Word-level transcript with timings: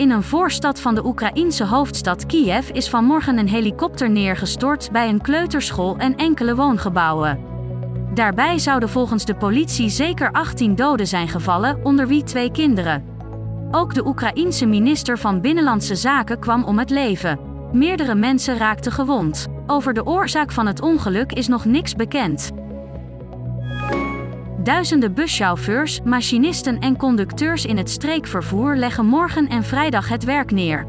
In 0.00 0.10
een 0.10 0.22
voorstad 0.22 0.80
van 0.80 0.94
de 0.94 1.04
Oekraïense 1.04 1.64
hoofdstad 1.64 2.26
Kiev 2.26 2.70
is 2.70 2.88
vanmorgen 2.88 3.38
een 3.38 3.48
helikopter 3.48 4.10
neergestort 4.10 4.90
bij 4.92 5.08
een 5.08 5.20
kleuterschool 5.20 5.96
en 5.96 6.16
enkele 6.16 6.54
woongebouwen. 6.54 7.38
Daarbij 8.14 8.58
zouden 8.58 8.88
volgens 8.88 9.24
de 9.24 9.34
politie 9.34 9.88
zeker 9.88 10.32
18 10.32 10.74
doden 10.74 11.06
zijn 11.06 11.28
gevallen, 11.28 11.84
onder 11.84 12.08
wie 12.08 12.22
twee 12.22 12.50
kinderen. 12.50 13.04
Ook 13.70 13.94
de 13.94 14.06
Oekraïense 14.06 14.66
minister 14.66 15.18
van 15.18 15.40
Binnenlandse 15.40 15.94
Zaken 15.94 16.38
kwam 16.38 16.64
om 16.64 16.78
het 16.78 16.90
leven. 16.90 17.38
Meerdere 17.72 18.14
mensen 18.14 18.56
raakten 18.56 18.92
gewond. 18.92 19.46
Over 19.66 19.94
de 19.94 20.06
oorzaak 20.06 20.52
van 20.52 20.66
het 20.66 20.80
ongeluk 20.80 21.32
is 21.32 21.48
nog 21.48 21.64
niks 21.64 21.94
bekend. 21.94 22.50
Duizenden 24.62 25.14
buschauffeurs, 25.14 26.00
machinisten 26.04 26.78
en 26.78 26.96
conducteurs 26.96 27.64
in 27.64 27.76
het 27.76 27.90
streekvervoer 27.90 28.76
leggen 28.76 29.06
morgen 29.06 29.48
en 29.48 29.64
vrijdag 29.64 30.08
het 30.08 30.24
werk 30.24 30.50
neer. 30.50 30.86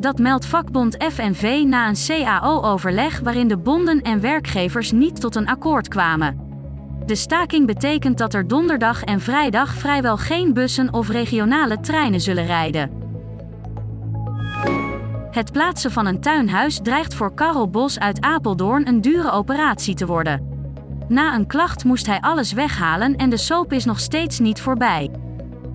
Dat 0.00 0.18
meldt 0.18 0.46
vakbond 0.46 1.04
FNV 1.12 1.62
na 1.66 1.88
een 1.88 1.96
CAO-overleg 2.06 3.20
waarin 3.20 3.48
de 3.48 3.56
bonden 3.56 4.02
en 4.02 4.20
werkgevers 4.20 4.92
niet 4.92 5.20
tot 5.20 5.34
een 5.34 5.48
akkoord 5.48 5.88
kwamen. 5.88 6.38
De 7.06 7.14
staking 7.14 7.66
betekent 7.66 8.18
dat 8.18 8.34
er 8.34 8.48
donderdag 8.48 9.02
en 9.02 9.20
vrijdag 9.20 9.74
vrijwel 9.74 10.16
geen 10.16 10.52
bussen 10.52 10.92
of 10.92 11.08
regionale 11.08 11.80
treinen 11.80 12.20
zullen 12.20 12.46
rijden. 12.46 12.90
Het 15.30 15.52
plaatsen 15.52 15.90
van 15.90 16.06
een 16.06 16.20
tuinhuis 16.20 16.80
dreigt 16.82 17.14
voor 17.14 17.34
Karel 17.34 17.70
Bos 17.70 17.98
uit 17.98 18.20
Apeldoorn 18.20 18.88
een 18.88 19.00
dure 19.00 19.30
operatie 19.30 19.94
te 19.94 20.06
worden. 20.06 20.53
Na 21.08 21.34
een 21.34 21.46
klacht 21.46 21.84
moest 21.84 22.06
hij 22.06 22.20
alles 22.20 22.52
weghalen 22.52 23.16
en 23.16 23.30
de 23.30 23.36
soap 23.36 23.72
is 23.72 23.84
nog 23.84 24.00
steeds 24.00 24.38
niet 24.38 24.60
voorbij. 24.60 25.10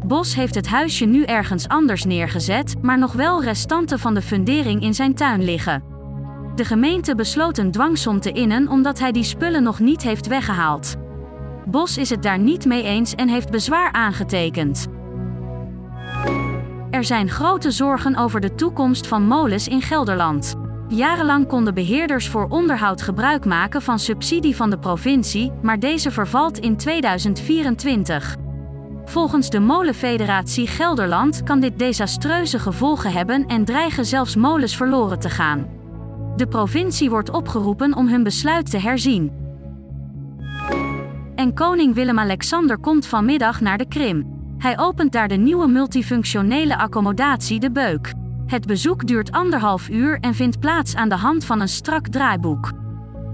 Bos 0.05 0.35
heeft 0.35 0.55
het 0.55 0.67
huisje 0.67 1.05
nu 1.05 1.23
ergens 1.23 1.67
anders 1.67 2.03
neergezet, 2.03 2.75
maar 2.81 2.97
nog 2.97 3.13
wel 3.13 3.43
restanten 3.43 3.99
van 3.99 4.13
de 4.13 4.21
fundering 4.21 4.81
in 4.81 4.93
zijn 4.93 5.15
tuin 5.15 5.43
liggen. 5.43 5.83
De 6.55 6.65
gemeente 6.65 7.15
besloot 7.15 7.57
een 7.57 7.71
dwangsom 7.71 8.19
te 8.19 8.31
innen 8.31 8.67
omdat 8.67 8.99
hij 8.99 9.11
die 9.11 9.23
spullen 9.23 9.63
nog 9.63 9.79
niet 9.79 10.01
heeft 10.01 10.27
weggehaald. 10.27 10.95
Bos 11.65 11.97
is 11.97 12.09
het 12.09 12.23
daar 12.23 12.39
niet 12.39 12.65
mee 12.65 12.83
eens 12.83 13.15
en 13.15 13.27
heeft 13.27 13.51
bezwaar 13.51 13.91
aangetekend. 13.91 14.87
Er 16.89 17.03
zijn 17.03 17.29
grote 17.29 17.71
zorgen 17.71 18.15
over 18.15 18.39
de 18.39 18.55
toekomst 18.55 19.07
van 19.07 19.23
molens 19.23 19.67
in 19.67 19.81
Gelderland. 19.81 20.58
Jarenlang 20.89 21.47
konden 21.47 21.73
beheerders 21.73 22.27
voor 22.27 22.47
onderhoud 22.47 23.01
gebruik 23.01 23.45
maken 23.45 23.81
van 23.81 23.99
subsidie 23.99 24.55
van 24.55 24.69
de 24.69 24.79
provincie, 24.79 25.51
maar 25.61 25.79
deze 25.79 26.11
vervalt 26.11 26.57
in 26.57 26.77
2024. 26.77 28.35
Volgens 29.05 29.49
de 29.49 29.59
Molenfederatie 29.59 30.67
Gelderland 30.67 31.43
kan 31.43 31.59
dit 31.59 31.79
desastreuze 31.79 32.59
gevolgen 32.59 33.11
hebben 33.11 33.45
en 33.45 33.65
dreigen 33.65 34.05
zelfs 34.05 34.35
molens 34.35 34.75
verloren 34.75 35.19
te 35.19 35.29
gaan. 35.29 35.67
De 36.35 36.47
provincie 36.47 37.09
wordt 37.09 37.29
opgeroepen 37.29 37.95
om 37.95 38.07
hun 38.07 38.23
besluit 38.23 38.71
te 38.71 38.77
herzien. 38.77 39.31
En 41.35 41.53
koning 41.53 41.93
Willem-Alexander 41.93 42.77
komt 42.77 43.05
vanmiddag 43.05 43.61
naar 43.61 43.77
de 43.77 43.87
Krim. 43.87 44.37
Hij 44.57 44.79
opent 44.79 45.11
daar 45.11 45.27
de 45.27 45.37
nieuwe 45.37 45.67
multifunctionele 45.67 46.77
accommodatie 46.77 47.59
De 47.59 47.71
Beuk. 47.71 48.18
Het 48.49 48.65
bezoek 48.65 49.07
duurt 49.07 49.31
anderhalf 49.31 49.89
uur 49.89 50.19
en 50.19 50.33
vindt 50.33 50.59
plaats 50.59 50.95
aan 50.95 51.09
de 51.09 51.15
hand 51.15 51.45
van 51.45 51.61
een 51.61 51.67
strak 51.67 52.07
draaiboek. 52.07 52.71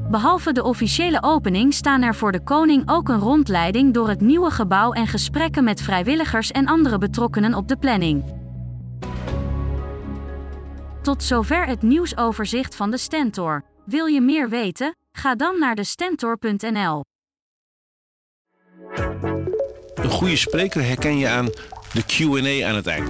Behalve 0.10 0.52
de 0.52 0.64
officiële 0.64 1.24
opening 1.24 1.74
staan 1.74 2.02
er 2.02 2.16
voor 2.16 2.32
de 2.32 2.44
koning 2.44 2.90
ook 2.90 3.10
een 3.10 3.20
rondleiding 3.20 3.94
door 3.94 4.10
het 4.10 4.22
nieuwe 4.22 4.52
gebouw 4.52 4.92
en 4.92 5.08
gesprekken 5.08 5.64
met 5.64 5.82
vrijwilligers 5.82 6.52
en 6.52 6.68
andere 6.68 6.98
betrokkenen 6.98 7.54
op 7.54 7.68
de 7.68 7.78
planning. 7.78 8.24
Tot 11.02 11.24
zover 11.24 11.66
het 11.66 11.82
nieuwsoverzicht 11.82 12.76
van 12.76 12.92
de 12.92 12.98
Stentor. 12.98 13.64
Wil 13.86 14.06
je 14.06 14.22
meer 14.22 14.50
weten? 14.50 14.96
Ga 15.12 15.36
dan 15.36 15.60
naar 15.60 15.76
de 15.76 15.84
stentor.nl. 15.84 17.04
Een 19.96 20.10
goede 20.10 20.38
spreker 20.38 20.84
herken 20.84 21.18
je 21.18 21.28
aan 21.28 21.46
de 21.94 22.04
QA 22.04 22.68
aan 22.68 22.76
het 22.76 22.88
eind. 22.88 23.10